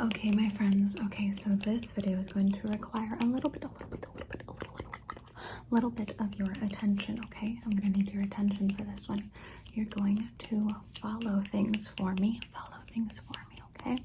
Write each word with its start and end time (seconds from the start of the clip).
Okay, 0.00 0.30
my 0.30 0.48
friends. 0.50 0.96
Okay, 1.06 1.30
so 1.32 1.50
this 1.50 1.90
video 1.90 2.18
is 2.20 2.28
going 2.32 2.52
to 2.52 2.68
require 2.68 3.16
a 3.20 3.24
little 3.24 3.50
bit, 3.50 3.64
a 3.64 3.66
little 3.66 3.88
bit, 3.88 4.06
a 4.06 4.10
little 4.12 4.26
bit, 4.30 4.42
a 4.46 4.52
little, 4.52 4.74
little, 4.76 4.92
little, 5.10 5.24
little 5.70 5.90
bit 5.90 6.14
of 6.20 6.34
your 6.36 6.52
attention. 6.62 7.20
Okay, 7.24 7.58
I'm 7.64 7.72
gonna 7.72 7.90
need 7.90 8.12
your 8.12 8.22
attention 8.22 8.70
for 8.76 8.84
this 8.84 9.08
one. 9.08 9.30
You're 9.72 9.86
going 9.86 10.28
to 10.50 10.70
follow 11.00 11.42
things 11.50 11.88
for 11.96 12.14
me. 12.14 12.40
Follow 12.54 12.80
things 12.92 13.18
for 13.18 13.40
me. 13.50 13.56
Okay, 13.76 13.98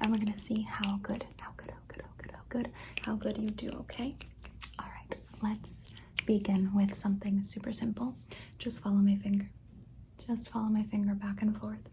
and 0.00 0.12
we're 0.12 0.18
gonna 0.18 0.34
see 0.34 0.62
how 0.62 0.96
good, 1.02 1.24
how 1.40 1.52
good, 1.56 1.70
how 1.70 1.78
good, 1.88 2.02
how 2.02 2.12
good, 2.18 2.30
how 2.32 2.42
good, 2.48 2.70
how 3.02 3.14
good 3.14 3.38
you 3.38 3.50
do. 3.50 3.70
Okay. 3.80 4.16
All 4.78 4.86
right. 4.86 5.16
Let's 5.42 5.84
begin 6.26 6.70
with 6.74 6.94
something 6.94 7.42
super 7.42 7.72
simple. 7.72 8.16
Just 8.58 8.82
follow 8.82 8.96
my 8.96 9.16
finger. 9.16 9.48
Just 10.26 10.50
follow 10.50 10.66
my 10.66 10.82
finger 10.84 11.14
back 11.14 11.42
and 11.42 11.58
forth. 11.58 11.88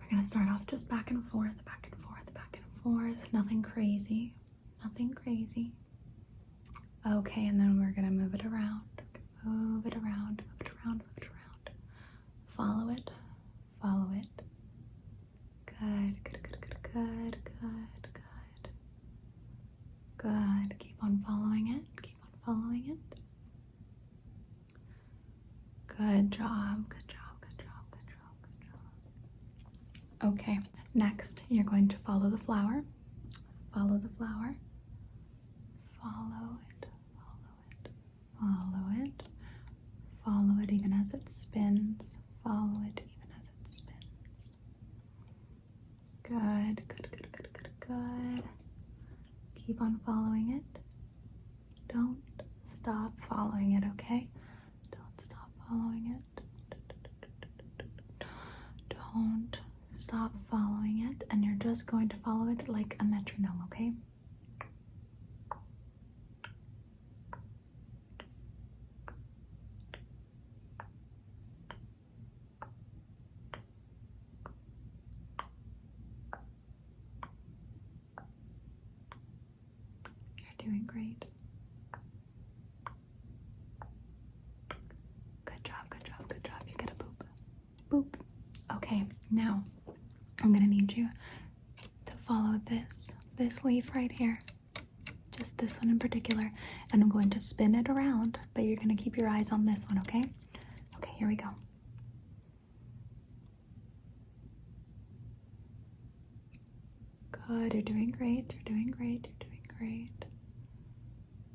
We're 0.00 0.10
gonna 0.10 0.24
start 0.24 0.48
off 0.48 0.66
just 0.66 0.88
back 0.88 1.10
and 1.10 1.22
forth, 1.24 1.64
back 1.64 1.88
and 1.90 2.00
forth, 2.00 2.11
forth. 2.82 3.32
Nothing 3.32 3.62
crazy. 3.62 4.34
Nothing 4.84 5.12
crazy. 5.14 5.72
Okay, 7.06 7.46
and 7.46 7.58
then 7.58 7.80
we're 7.80 7.90
gonna 7.92 8.10
move 8.10 8.34
it 8.34 8.44
around. 8.44 8.80
Move 9.44 9.86
it 9.86 9.94
around, 9.96 10.42
move 10.48 10.60
it 10.60 10.68
around, 10.84 10.98
move 10.98 11.16
it 11.18 11.24
around. 11.24 11.70
Follow 12.56 12.92
it, 12.92 13.10
follow 13.80 14.08
it. 14.14 14.42
Good, 15.66 16.22
good, 16.24 16.42
good, 16.42 16.60
good, 16.60 16.82
good, 16.92 17.36
good, 17.60 18.08
good. 18.14 18.70
Good. 20.18 20.78
Keep 20.78 21.02
on 21.02 21.24
following 21.26 21.68
it. 21.68 22.02
Keep 22.02 22.16
on 22.22 22.30
following 22.46 22.84
it. 22.88 23.18
Good 25.88 26.30
job. 26.30 26.88
Good 26.88 27.08
job. 27.08 27.34
Good 27.40 27.58
job. 27.58 27.84
Good 27.90 28.06
job. 28.08 28.34
Good 28.42 28.66
job. 30.20 30.32
Okay. 30.40 30.58
Next, 30.94 31.42
you're 31.48 31.64
going 31.64 31.88
to 31.88 31.96
follow 31.98 32.28
the 32.28 32.38
flower. 32.38 32.84
Follow 33.74 33.98
the 33.98 34.08
flower. 34.16 34.56
Follow 36.02 36.58
it. 36.68 36.86
Follow 37.16 37.56
it. 37.70 37.88
Follow 38.38 39.04
it. 39.04 39.22
Follow 40.24 40.62
it 40.62 40.70
even 40.70 40.92
as 40.92 41.14
it 41.14 41.28
spins. 41.28 42.18
Follow 42.44 42.80
it 42.86 43.00
even 43.00 43.28
as 43.38 43.46
it 43.48 43.68
spins. 43.68 44.54
Good. 46.22 46.82
Good. 46.88 47.10
Good. 47.10 47.32
Good. 47.32 47.48
Good. 47.52 47.68
Good. 47.80 48.42
Keep 49.54 49.80
on 49.80 49.98
following 50.04 50.60
it. 50.62 50.80
Don't 51.92 52.18
stop 52.64 53.12
following 53.28 53.72
it, 53.72 53.84
okay? 53.94 54.28
Don't 54.90 55.20
stop 55.20 55.48
following 55.68 56.16
it. 56.18 56.42
Don't 58.90 59.58
stop 60.02 60.32
following 60.50 61.08
it, 61.10 61.24
and 61.30 61.44
you're 61.44 61.54
just 61.54 61.86
going 61.86 62.08
to 62.08 62.16
follow 62.16 62.48
it 62.50 62.68
like 62.68 62.96
a 63.00 63.04
metronome, 63.04 63.62
okay? 63.72 63.92
You're 80.38 80.68
doing 80.68 80.84
great. 80.86 81.24
Good 85.44 85.64
job, 85.64 85.74
good 85.90 86.04
job, 86.04 86.28
good 86.28 86.44
job. 86.44 86.62
You 86.68 86.74
get 86.76 86.90
a 86.90 86.94
boop. 86.94 87.26
Boop. 87.90 88.14
Okay, 88.76 89.04
now 89.30 89.62
I'm 90.42 90.52
gonna 90.52 90.66
need 90.66 90.92
you 90.96 91.08
to 92.06 92.12
this, 93.36 93.64
leaf 93.64 93.94
right 93.94 94.10
here. 94.10 94.40
Just 95.38 95.56
this 95.58 95.78
one 95.80 95.90
in 95.90 95.98
particular. 95.98 96.50
And 96.92 97.02
I'm 97.02 97.08
going 97.08 97.30
to 97.30 97.40
spin 97.40 97.74
it 97.74 97.88
around, 97.88 98.38
but 98.54 98.64
you're 98.64 98.76
gonna 98.76 98.96
keep 98.96 99.16
your 99.16 99.28
eyes 99.28 99.50
on 99.52 99.64
this 99.64 99.86
one, 99.88 99.98
okay? 100.00 100.22
Okay, 100.98 101.12
here 101.18 101.28
we 101.28 101.36
go. 101.36 101.48
Good, 107.48 107.74
you're 107.74 107.82
doing 107.82 108.08
great, 108.16 108.52
you're 108.52 108.62
doing 108.64 108.86
great, 108.96 109.26
you're 109.26 109.48
doing 109.48 109.66
great. 109.78 110.24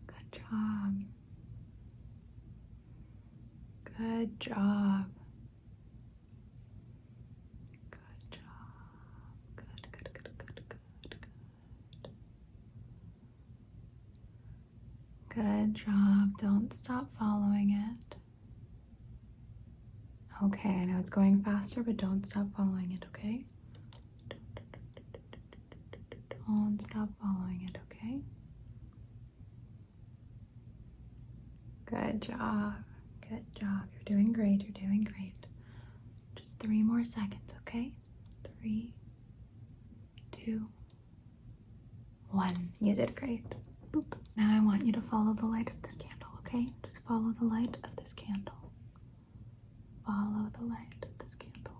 Good 0.08 0.32
job. 0.32 0.94
Good 3.98 4.40
job. 4.40 5.06
Good 7.90 8.32
job. 8.32 8.42
Good, 9.56 9.66
good, 9.92 10.10
good, 10.14 10.38
good, 10.38 10.70
good, 10.70 10.70
good. 10.70 12.12
Good 15.38 15.76
job. 15.76 16.36
Don't 16.40 16.74
stop 16.74 17.10
following 17.20 17.70
it. 17.72 18.16
Okay, 20.44 20.70
I 20.70 20.86
know 20.86 20.98
it's 21.00 21.12
going 21.12 21.44
faster, 21.44 21.84
but 21.84 21.98
don't 21.98 22.26
stop 22.26 22.48
following 22.56 22.92
it, 22.92 23.06
okay? 23.10 23.46
Don't 26.48 26.82
stop 26.82 27.10
following 27.22 27.70
it, 27.70 27.78
okay? 27.86 28.22
Good 31.86 32.22
job. 32.22 32.74
Good 33.30 33.46
job. 33.60 33.84
You're 33.94 34.18
doing 34.18 34.32
great. 34.34 34.64
You're 34.64 34.88
doing 34.88 35.04
great. 35.04 35.34
Just 36.36 36.60
three 36.60 36.82
more 36.82 37.04
seconds, 37.04 37.54
okay? 37.62 37.92
Three, 38.60 38.94
two, 40.32 40.68
one. 42.32 42.72
You 42.80 42.96
did 42.96 43.16
great. 43.16 43.44
Boop. 43.92 44.18
Now 44.38 44.56
I 44.56 44.60
want 44.64 44.86
you 44.86 44.92
to 44.94 45.02
follow 45.02 45.34
the 45.34 45.46
light 45.48 45.70
of 45.70 45.82
this 45.82 45.96
candle, 45.96 46.30
okay? 46.40 46.72
Just 46.84 47.04
follow 47.06 47.34
the 47.40 47.46
light 47.46 47.76
of 47.84 47.96
this 47.96 48.14
candle. 48.14 48.72
Follow 50.06 50.50
the 50.58 50.64
light 50.66 51.04
of 51.04 51.18
this 51.18 51.36
candle. 51.36 51.74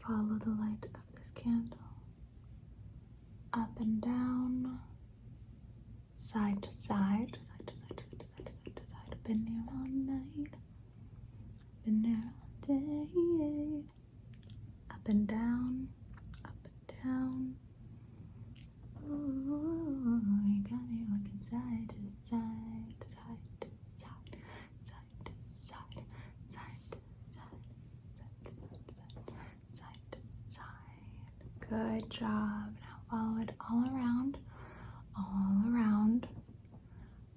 Follow 0.00 0.38
the 0.42 0.50
light 0.50 0.86
of 0.94 1.16
this 1.16 1.30
candle. 1.32 1.78
Up 3.52 3.78
and 3.80 4.00
down, 4.00 4.78
side 6.14 6.62
to 6.62 6.72
side, 6.72 7.36
side 7.40 7.66
to 7.66 7.76
side, 7.76 8.00
side 8.00 8.18
to 8.18 8.26
side, 8.26 8.52
side 8.52 8.76
to 8.76 8.82
side. 8.82 9.16
Been 9.24 9.44
there 9.44 9.64
all 9.68 9.86
night, 9.86 10.54
been 11.84 12.02
there 12.02 12.32
all 12.68 13.06
day. 13.06 13.82
Up 14.90 15.06
and 15.08 15.26
down, 15.26 15.88
up 16.44 16.54
and 16.64 16.88
down. 17.08 17.54
Ooh, 19.10 20.20
you 20.46 20.62
got 20.64 20.84
me 20.90 21.04
looking 21.10 21.38
side 21.40 21.88
to 21.88 21.96
side, 22.22 22.94
side 23.14 23.38
to 23.62 23.68
side, 23.94 24.36
side 24.76 25.24
to 25.24 25.32
side, 25.46 26.04
to 26.44 26.46
side, 26.46 26.90
to 26.90 26.94
side 29.72 29.98
to 30.12 30.18
side. 30.36 30.68
Good 31.70 32.10
job. 32.10 32.76
Now 32.82 32.98
follow 33.10 33.40
it 33.40 33.52
all 33.70 33.84
around, 33.94 34.38
all 35.16 35.72
around. 35.72 36.28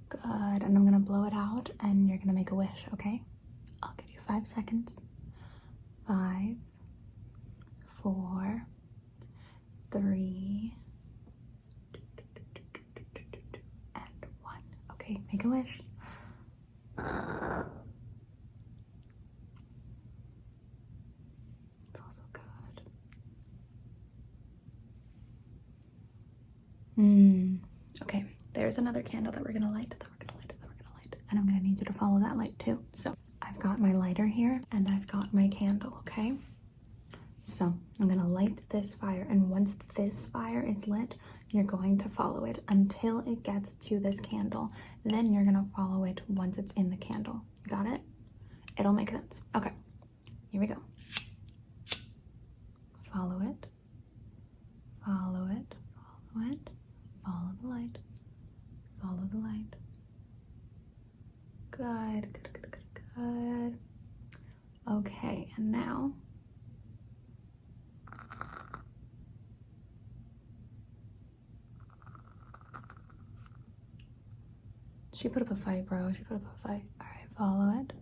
Good. 0.10 0.64
And 0.64 0.78
I'm 0.78 0.84
gonna 0.84 1.00
blow 1.00 1.24
it 1.26 1.34
out, 1.34 1.70
and 1.80 2.08
you're 2.10 2.18
gonna 2.18 2.34
make 2.34 2.52
a 2.52 2.56
wish. 2.56 2.86
Okay? 2.94 3.22
I'll 3.82 3.94
give 3.98 4.10
you 4.12 4.20
five 4.28 4.46
seconds. 4.46 5.02
Five, 6.08 6.56
four, 8.02 8.66
three, 9.92 10.74
and 13.96 14.26
one. 14.42 14.62
Okay, 14.92 15.20
make 15.32 15.44
a 15.46 15.50
wish. 15.50 15.82
It's 21.90 22.00
also 22.04 22.22
good. 22.34 22.82
Hmm. 26.96 27.56
Okay, 28.04 28.26
there's 28.72 28.78
another 28.78 29.02
candle 29.02 29.34
that 29.34 29.44
we're 29.44 29.52
gonna 29.52 29.70
light, 29.70 29.90
that 29.90 30.02
we're 30.10 30.26
gonna 30.26 30.40
light, 30.40 30.48
that 30.48 30.56
we're 30.62 30.82
gonna 30.82 30.96
light. 30.96 31.18
And 31.30 31.38
I'm 31.38 31.46
gonna 31.46 31.60
need 31.60 31.82
you 31.82 31.86
to 31.88 31.92
follow 31.92 32.22
that 32.22 32.38
light 32.38 32.58
too. 32.58 32.82
So 32.94 33.18
I've 33.42 33.60
got 33.60 33.82
my 33.82 33.92
lighter 33.92 34.26
here 34.26 34.62
and 34.72 34.90
I've 34.90 35.06
got 35.08 35.34
my 35.34 35.50
candle, 35.50 35.98
okay? 36.00 36.38
So 37.44 37.74
I'm 38.00 38.08
gonna 38.08 38.30
light 38.30 38.62
this 38.70 38.94
fire, 38.94 39.28
and 39.30 39.50
once 39.50 39.76
this 39.96 40.28
fire 40.28 40.66
is 40.66 40.88
lit, 40.88 41.18
you're 41.50 41.66
going 41.66 41.98
to 41.98 42.08
follow 42.08 42.46
it 42.46 42.64
until 42.70 43.20
it 43.30 43.44
gets 43.44 43.76
to 43.90 44.00
this 44.00 44.22
candle. 44.22 44.72
Then 45.04 45.34
you're 45.34 45.44
gonna 45.44 45.68
follow 45.76 46.06
it 46.06 46.22
once 46.30 46.58
it's 46.58 46.72
in 46.72 46.90
the 46.90 46.96
candle. 46.96 47.42
Got 47.68 47.88
it? 47.88 48.00
It'll 48.80 48.94
make 48.94 49.10
sense. 49.10 49.42
Okay, 49.54 49.74
here 50.50 50.62
we 50.62 50.68
go. 50.68 50.78
Follow 53.14 53.42
it. 53.42 53.68
Follow 55.06 55.50
it. 55.52 55.76
Follow 56.34 56.52
it. 56.54 56.70
Good, 61.72 62.34
good, 62.34 62.54
good, 62.54 62.72
good, 62.72 63.02
good. 63.16 63.78
Okay, 64.90 65.52
and 65.58 65.72
now. 65.72 66.14
She 75.14 75.30
put 75.30 75.42
up 75.44 75.52
a 75.52 75.56
fight, 75.56 75.86
bro. 75.86 76.12
She 76.14 76.24
put 76.24 76.36
up 76.36 76.42
a 76.46 76.68
fight. 76.68 76.84
All 77.00 77.08
right, 77.08 77.28
follow 77.38 77.82
it. 77.82 77.94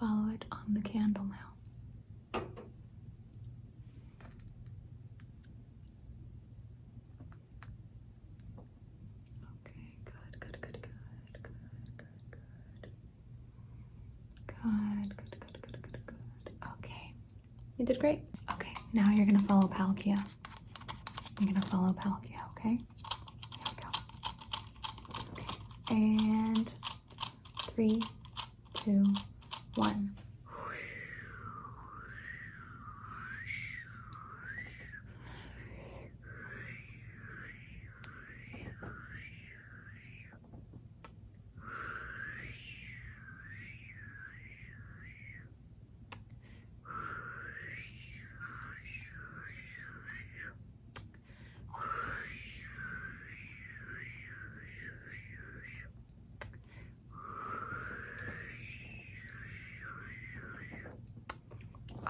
Follow 0.00 0.32
it 0.34 0.44
on 0.50 0.74
the 0.74 0.80
candle 0.80 1.24
now. 1.24 1.51
You 17.82 17.86
did 17.86 17.98
great. 17.98 18.20
Okay, 18.52 18.72
now 18.94 19.12
you're 19.16 19.26
gonna 19.26 19.40
follow 19.40 19.66
Palkia. 19.66 20.16
You're 21.40 21.52
gonna 21.52 21.66
follow 21.66 21.92
Palkia, 21.92 22.38
okay? 22.50 22.78
Here 22.78 23.66
we 23.66 23.82
go. 23.82 23.88
Okay. 25.32 25.46
And 25.90 26.70
three, 27.74 28.00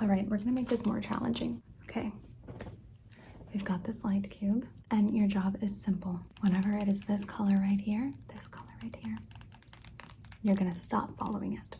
All 0.02 0.08
right, 0.08 0.28
we're 0.28 0.38
gonna 0.38 0.50
make 0.50 0.68
this 0.68 0.84
more 0.84 0.98
challenging. 0.98 1.62
Okay. 1.88 2.10
We've 3.54 3.64
got 3.64 3.84
this 3.84 4.02
light 4.02 4.28
cube, 4.30 4.66
and 4.90 5.16
your 5.16 5.28
job 5.28 5.58
is 5.62 5.80
simple. 5.80 6.18
Whenever 6.40 6.76
it 6.76 6.88
is 6.88 7.04
this 7.04 7.24
color 7.24 7.54
right 7.60 7.80
here, 7.80 8.10
this 8.26 8.48
color 8.48 8.72
right 8.82 8.96
here, 9.04 9.14
you're 10.42 10.56
gonna 10.56 10.74
stop 10.74 11.16
following 11.16 11.52
it. 11.52 11.76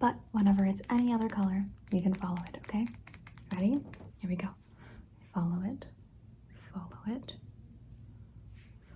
But 0.00 0.16
whenever 0.32 0.64
it's 0.64 0.82
any 0.90 1.12
other 1.12 1.28
color, 1.28 1.64
you 1.92 2.02
can 2.02 2.12
follow 2.12 2.42
it, 2.48 2.56
okay? 2.66 2.86
Ready? 3.54 3.80
Here 4.18 4.28
we 4.28 4.34
go. 4.34 4.48
Follow 5.32 5.62
it, 5.64 5.84
follow 6.74 7.16
it, 7.16 7.34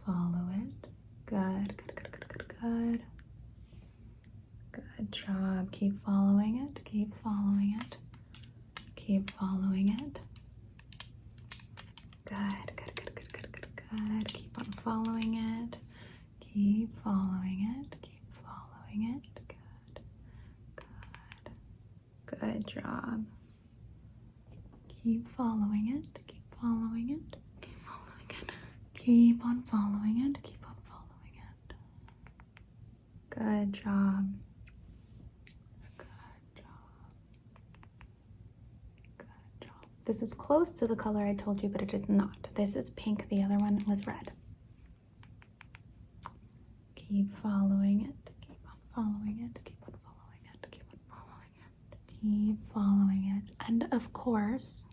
follow 0.05 0.49
it. 0.57 0.89
Good, 1.27 1.77
good, 1.77 1.95
good, 1.95 2.11
good, 2.11 2.29
good, 2.29 2.55
good. 2.61 3.03
Job. 5.11 5.71
Keep 5.73 6.03
following 6.05 6.57
it. 6.57 6.85
Keep 6.85 7.15
following 7.23 7.77
it. 7.81 7.97
Keep 8.97 9.31
following 9.33 9.89
it. 9.89 10.19
Good, 12.25 12.73
good, 12.77 12.95
good, 12.95 13.15
good, 13.15 13.33
good, 13.33 13.53
good, 13.53 13.69
good. 13.77 14.33
Keep 14.33 14.59
on 14.59 14.65
following 14.85 15.35
it. 15.35 15.77
Keep 16.41 16.91
following 17.03 17.61
it. 17.83 17.97
Keep 18.03 18.27
following 18.45 19.17
it. 19.17 19.23
Good, 19.49 20.01
good. 22.29 22.41
Good 22.41 22.67
job. 22.67 23.25
Keep 25.03 25.29
following 25.29 25.89
it. 25.89 26.19
Keep 26.29 26.55
following 26.61 27.11
it. 27.11 27.37
Keep 27.61 27.79
following 27.85 28.31
it. 28.43 28.51
Keep 28.95 29.45
on 29.45 29.63
following 29.63 30.19
it. 30.27 30.43
Keep 30.43 30.67
on 30.69 30.77
following 30.89 31.37
it. 31.37 31.75
Good 33.31 33.73
job. 33.73 34.27
Good 35.99 36.07
job. 36.57 36.67
Good 39.19 39.27
job. 39.63 39.87
This 40.11 40.23
is 40.23 40.35
close 40.35 40.73
to 40.73 40.89
the 40.89 40.97
color 40.97 41.25
I 41.25 41.35
told 41.35 41.63
you, 41.63 41.69
but 41.69 41.83
it 41.83 41.95
is 41.95 42.09
not. 42.09 42.49
This 42.57 42.75
is 42.75 42.91
pink. 42.91 43.29
The 43.29 43.45
other 43.45 43.55
one 43.59 43.79
was 43.87 44.09
red. 44.09 44.33
Keep 46.97 47.31
following 47.37 48.01
it. 48.01 48.33
Keep 48.45 48.59
on 48.67 48.75
following 48.93 49.39
it. 49.49 49.65
Keep 49.65 49.77
on 49.87 49.95
following 50.03 50.43
it. 50.53 50.67
Keep 50.73 50.83
on 50.91 50.99
following 51.09 51.55
it. 51.63 51.97
Keep 52.09 52.59
following 52.75 53.41
it. 53.41 53.53
And 53.69 53.87
of 53.93 54.13
course, 54.13 54.85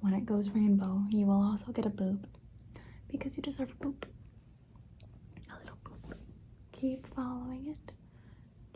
when 0.00 0.14
it 0.14 0.24
goes 0.24 0.48
rainbow, 0.48 1.02
you 1.10 1.26
will 1.26 1.42
also 1.42 1.70
get 1.72 1.84
a 1.84 1.90
boop 1.90 2.24
because 3.10 3.36
you 3.36 3.42
deserve 3.42 3.72
a 3.78 3.84
boop. 3.84 4.04
A 5.52 5.58
little 5.58 5.76
boop. 5.84 6.14
Keep 6.72 7.14
following 7.14 7.66
it. 7.68 7.92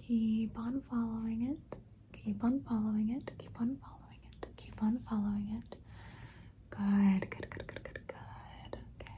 Keep 0.07 0.59
on 0.59 0.83
following 0.91 1.57
it. 1.57 1.79
Keep 2.13 2.45
on 2.45 2.61
following 2.69 3.09
it. 3.17 3.31
Keep 3.39 3.59
on 3.59 3.79
following 3.79 3.95
it. 3.95 3.98
Keep 4.79 4.85
on 4.85 4.99
following 5.11 5.61
it. 5.61 5.77
Good, 6.71 7.31
good, 7.31 7.51
good, 7.51 7.67
good, 7.67 7.83
good, 7.85 8.01
good. 8.07 8.79
Okay. 9.01 9.13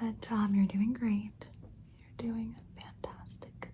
Good 0.00 0.22
job. 0.22 0.50
You're 0.54 0.66
doing 0.66 0.92
great. 0.92 1.46
You're 2.00 2.32
doing 2.32 2.56
fantastic. 2.80 3.70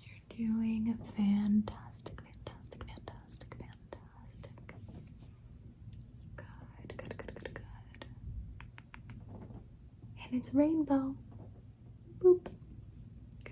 You're 0.00 0.36
doing 0.48 0.98
fantastic, 1.16 2.20
fantastic, 2.20 2.84
fantastic, 2.84 3.54
fantastic. 3.60 4.74
Good, 6.36 6.96
good, 6.96 7.16
good, 7.16 7.34
good, 7.34 7.54
good. 7.54 8.06
And 10.24 10.34
it's 10.34 10.52
rainbow. 10.52 11.14
Boop. 12.18 12.46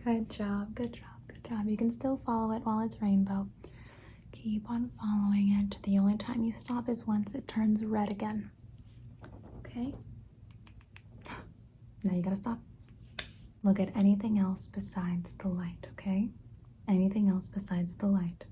Good 0.05 0.31
job, 0.31 0.75
good 0.75 0.93
job, 0.95 1.21
good 1.29 1.45
job. 1.49 1.69
You 1.69 1.77
can 1.77 1.91
still 1.93 2.17
follow 2.17 2.53
it 2.57 2.65
while 2.65 2.81
it's 2.81 3.01
rainbow. 3.01 3.47
Keep 4.43 4.69
on 4.71 4.91
following 5.01 5.53
it. 5.63 5.79
The 5.85 5.99
only 5.99 6.17
time 6.17 6.43
you 6.43 6.51
stop 6.51 6.89
is 6.89 7.07
once 7.07 7.35
it 7.35 7.47
turns 7.47 7.85
red 7.85 8.11
again. 8.11 8.51
Okay? 9.59 9.95
Now 12.05 12.15
you 12.17 12.23
gotta 12.23 12.35
stop. 12.37 12.59
Look 13.63 13.79
at 13.79 13.97
anything 13.97 14.41
else 14.41 14.67
besides 14.67 15.33
the 15.39 15.47
light, 15.47 15.87
okay? 15.93 16.29
Anything 16.89 17.29
else 17.29 17.49
besides 17.49 17.95
the 17.95 18.07
light. 18.07 18.45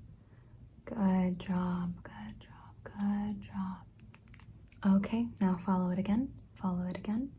Good 0.85 1.37
job, 1.39 1.93
good 2.03 2.39
job, 2.39 2.73
good 2.83 3.41
job. 3.41 4.95
Okay, 4.95 5.27
now 5.41 5.59
follow 5.65 5.89
it 5.91 5.99
again. 5.99 6.29
Follow 6.61 6.83
it 6.89 6.97
again. 6.97 7.29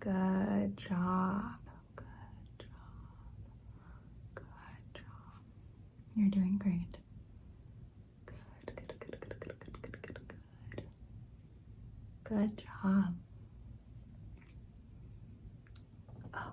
Good 0.00 0.76
job. 0.76 1.60
Good 1.94 2.06
job. 2.58 2.66
Good 4.34 4.94
job. 4.94 5.40
You're 6.16 6.30
doing 6.30 6.56
great. 6.58 6.96
Good 12.30 12.62
job. 12.82 13.14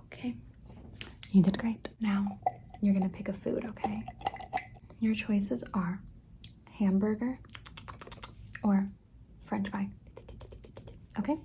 Okay. 0.05 0.36
You 1.31 1.43
did 1.43 1.57
great. 1.60 1.89
Now 2.00 2.39
you're 2.81 2.93
gonna 2.93 3.10
pick 3.10 3.29
a 3.29 3.34
food, 3.34 3.63
okay? 3.65 4.01
Your 5.00 5.13
choices 5.13 5.63
are 5.75 6.01
hamburger 6.79 7.39
or 8.63 8.89
french 9.46 9.69
fry. 9.69 9.88
Okay? 11.19 11.38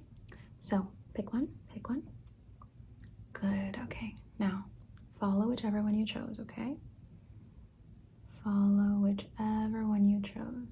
So 0.60 0.88
pick 1.14 1.32
one, 1.32 1.48
pick 1.72 1.88
one. 1.88 2.02
Good, 3.32 3.78
okay. 3.84 4.14
Now 4.38 4.64
follow 5.20 5.46
whichever 5.48 5.82
one 5.82 5.94
you 5.94 6.06
chose, 6.06 6.38
okay? 6.40 6.76
Follow 8.44 8.98
whichever 9.00 9.86
one 9.86 10.08
you 10.08 10.20
chose. 10.22 10.68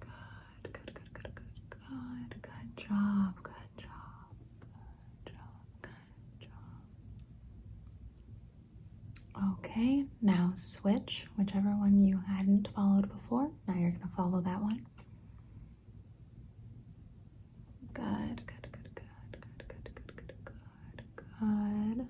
Good, 0.00 0.72
good, 0.72 0.94
good, 0.94 1.12
good, 1.14 1.34
good, 1.34 1.50
good. 1.70 2.42
Good 2.42 2.76
job, 2.88 3.34
good 3.42 3.54
job, 3.78 4.36
good 4.60 5.32
job, 5.32 5.82
good 5.82 6.48
job. 6.48 6.80
Okay, 9.76 10.06
now 10.22 10.52
switch 10.54 11.26
whichever 11.36 11.68
one 11.68 12.00
you 12.00 12.18
hadn't 12.26 12.68
followed 12.74 13.12
before. 13.12 13.50
Now 13.68 13.74
you're 13.74 13.90
gonna 13.90 14.10
follow 14.16 14.40
that 14.40 14.62
one. 14.62 14.86
Good, 17.92 18.40
good, 18.46 18.68
good, 18.72 18.94
good, 18.94 19.02
good, 19.32 19.68
good, 19.68 19.68
good, 19.68 20.16
good, 20.16 20.32
good, 20.46 21.04
good. 21.14 22.06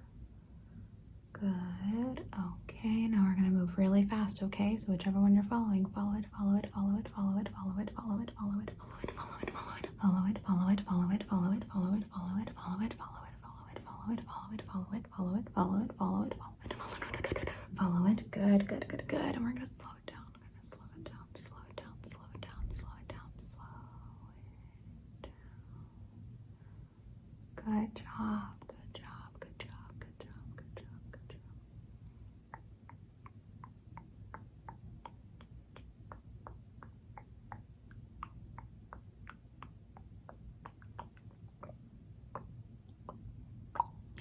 Good. 1.33 2.25
Okay, 2.71 3.09
now 3.09 3.25
we're 3.29 3.35
gonna 3.35 3.51
move 3.51 3.77
really 3.77 4.05
fast, 4.05 4.45
okay? 4.45 4.77
So 4.79 4.93
whichever 4.93 5.21
one 5.21 5.35
you're 5.35 5.43
following, 5.45 5.87
follow 5.87 6.15
it, 6.17 6.27
follow 6.39 6.57
it, 6.59 6.69
follow 6.73 6.96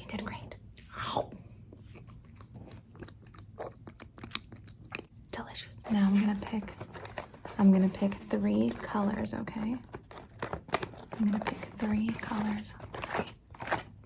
You 0.05 0.17
did 0.17 0.25
great. 0.25 0.55
Delicious. 5.31 5.75
Now 5.91 6.05
I'm 6.07 6.19
gonna 6.19 6.37
pick 6.41 6.73
I'm 7.57 7.71
gonna 7.71 7.89
pick 7.89 8.13
three 8.29 8.69
colors, 8.81 9.33
okay? 9.33 9.75
I'm 11.19 11.31
gonna 11.31 11.43
pick 11.43 11.59
three 11.77 12.09
colors. 12.21 12.73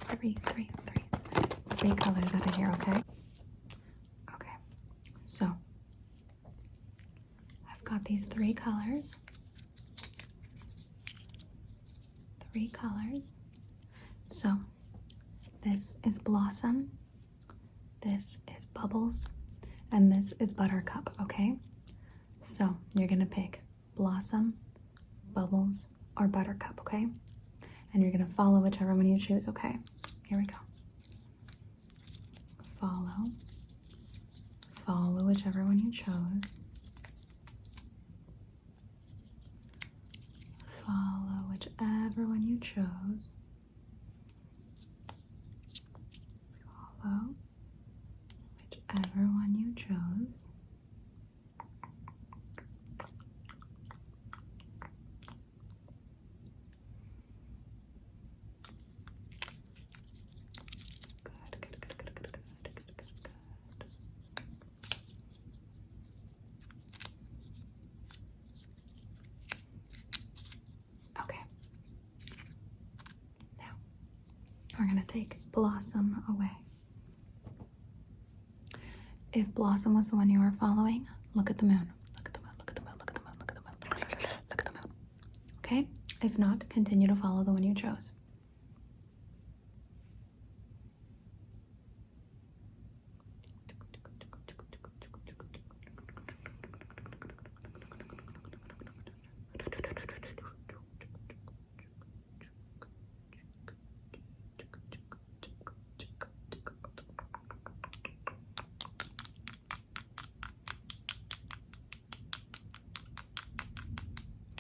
Three, 0.08 0.36
three, 0.46 0.70
three, 0.86 1.04
three. 1.32 1.44
Three 1.78 1.96
colors 1.96 2.34
out 2.34 2.48
of 2.48 2.56
here, 2.56 2.72
okay? 2.82 3.02
Okay. 4.36 4.56
So 5.26 5.46
I've 7.72 7.84
got 7.84 8.04
these 8.06 8.26
three 8.26 8.54
colors. 8.54 9.16
Three 12.52 12.68
colors. 12.70 13.34
So 14.30 14.58
this 15.70 15.98
is 16.04 16.18
Blossom, 16.18 16.90
this 18.02 18.40
is 18.58 18.66
Bubbles, 18.74 19.28
and 19.92 20.12
this 20.12 20.34
is 20.40 20.52
Buttercup, 20.52 21.14
okay? 21.22 21.58
So 22.42 22.76
you're 22.96 23.08
gonna 23.08 23.28
pick 23.28 23.62
Blossom, 23.96 24.56
Bubbles, 25.32 25.88
or 26.18 26.28
Buttercup, 26.28 26.80
okay? 26.80 27.06
And 27.94 28.02
you're 28.02 28.12
gonna 28.12 28.26
follow 28.36 28.60
whichever 28.62 28.96
one 28.96 29.06
you 29.08 29.20
choose, 29.20 29.48
okay? 29.48 29.78
Here 30.28 30.40
we 30.40 30.46
go. 30.46 30.56
Follow. 32.80 33.26
Follow 34.88 35.24
whichever 35.24 35.64
one 35.64 35.78
you 35.78 35.92
chose. 35.92 36.62
Follow 40.84 41.44
whichever 41.52 42.26
one 42.26 42.42
you 42.44 42.58
chose. 42.60 43.30
Follow 47.02 47.36
whichever 48.72 49.26
one 49.26 49.56
you 49.58 49.74
chose. 49.76 50.44
Good, 61.24 61.62
good, 61.62 61.82
good, 61.82 61.98
good, 61.98 62.14
good, 62.16 62.32
good, 62.32 62.76
good, 62.76 62.98
good, 62.98 63.12
good. 63.24 63.86
Okay. 71.24 71.40
Now 73.60 73.66
we're 74.80 74.86
gonna 74.88 75.04
take 75.08 75.38
Blossom 75.52 76.24
away. 76.30 76.52
If 79.40 79.56
Blossom 79.56 79.94
was 79.96 80.10
the 80.10 80.18
one 80.18 80.30
you 80.30 80.38
were 80.42 80.52
following, 80.60 81.08
look 81.34 81.50
at 81.50 81.60
the 81.60 81.64
moon. 81.64 81.90
Look 82.18 82.28
at 82.28 82.34
the 82.34 82.42
moon, 82.42 82.50
look 82.60 82.72
at 82.72 82.76
the 82.76 82.82
moon, 82.82 82.92
look 83.00 83.10
at 83.10 83.16
the 83.16 83.22
moon, 83.22 83.34
look 83.40 83.50
at 83.50 83.56
the 83.56 83.62
moon. 83.62 83.72
Look 84.50 84.60
at 84.60 84.66
the 84.66 84.72
moon. 84.74 84.92
Okay? 85.60 85.88
If 86.22 86.38
not, 86.38 86.68
continue 86.68 87.08
to 87.08 87.16
follow 87.16 87.46
the 87.46 87.54
one 87.54 87.64
you 87.64 87.74
chose. 87.74 88.12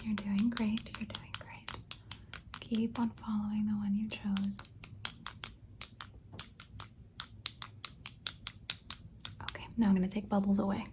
You're 0.09 0.15
doing 0.15 0.49
great. 0.49 0.89
You're 0.97 1.07
doing 1.07 1.33
great. 1.37 1.71
Keep 2.61 2.97
on 2.99 3.11
following 3.11 3.67
the 3.67 3.73
one 3.73 3.95
you 3.95 4.09
chose. 4.09 4.57
Okay, 9.43 9.67
now 9.77 9.85
I'm 9.85 9.95
going 9.95 10.01
to 10.01 10.09
take 10.09 10.27
bubbles 10.27 10.57
away. 10.57 10.87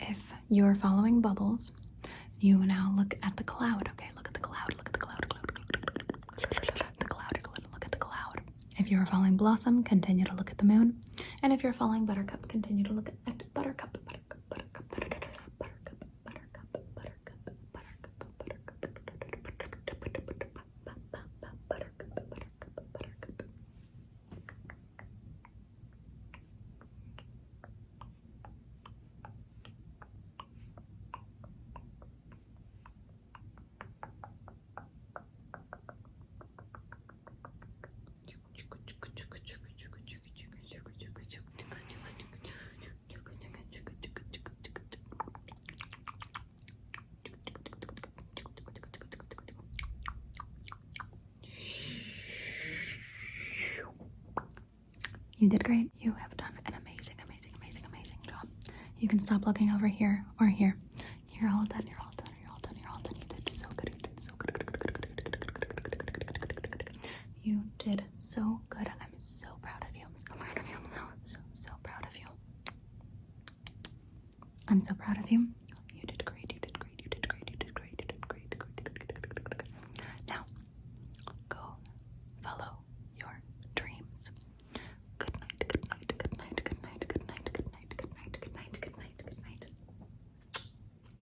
If 0.00 0.18
you're 0.48 0.74
following 0.74 1.20
bubbles, 1.20 1.70
you 2.40 2.58
now 2.58 2.92
look 2.96 3.14
at 3.22 3.36
the 3.36 3.44
cloud. 3.44 3.88
Okay, 3.92 4.10
look 4.16 4.26
at 4.26 4.34
the 4.34 4.40
cloud. 4.40 4.74
Look 4.76 4.88
at 4.88 4.92
the 4.92 4.98
cloud. 4.98 5.28
Cloud. 5.28 5.44
The 6.98 7.04
cloud. 7.04 7.38
Look 7.72 7.84
at 7.84 7.92
the 7.92 7.98
cloud. 7.98 8.40
If 8.78 8.90
you're 8.90 9.06
following 9.06 9.36
blossom, 9.36 9.84
continue 9.84 10.24
to 10.24 10.34
look 10.34 10.50
at 10.50 10.58
the 10.58 10.64
moon. 10.64 11.00
And 11.44 11.52
if 11.52 11.62
you're 11.62 11.72
following 11.72 12.04
buttercup, 12.04 12.48
continue 12.48 12.82
to 12.82 12.92
look 12.92 13.10
at 13.28 13.54
buttercup. 13.54 13.96
You 55.42 55.48
did 55.48 55.64
great. 55.64 55.90
You 55.98 56.12
have 56.12 56.36
done 56.36 56.52
an 56.66 56.74
amazing, 56.74 57.16
amazing, 57.26 57.50
amazing, 57.60 57.84
amazing 57.88 58.18
job. 58.28 58.46
You 59.00 59.08
can 59.08 59.18
stop 59.18 59.44
looking 59.44 59.70
over 59.72 59.88
here 59.88 60.24
or 60.38 60.46
here. 60.46 60.76
You're 61.32 61.50
all 61.50 61.64
done. 61.64 61.82
You're 61.84 61.98
all 61.98 62.12
done. 62.16 62.32
You're 62.40 62.48
all 62.52 62.60
done. 62.62 62.76
You're 62.80 62.88
all 62.92 63.00
done. 63.02 63.16
You 63.16 63.24
did 63.26 63.48
so 63.48 63.66
good. 63.76 63.90
You 63.92 64.00
did 64.02 64.20
so 64.20 64.32
good. 64.38 64.52
You 67.42 67.64
did 67.80 68.04
so 68.18 68.60
good. 68.70 68.86
I'm 69.00 69.18
so 69.18 69.48
proud 69.60 69.82
of 69.82 69.96
you. 69.96 70.04
I'm 70.30 70.38
proud 70.38 70.58
of 70.58 70.68
you. 70.68 70.76
So, 71.26 71.38
so 71.54 71.72
proud 71.82 72.06
of 72.06 72.16
you. 72.16 72.26
I'm 74.68 74.80
so 74.80 74.94
proud 74.94 75.18
of 75.18 75.28
you. 75.28 75.48